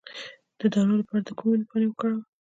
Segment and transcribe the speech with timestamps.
[0.59, 2.23] د دانو لپاره د کومې ونې پاڼې وکاروم؟